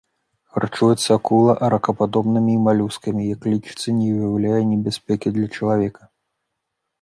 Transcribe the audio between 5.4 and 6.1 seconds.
чалавека.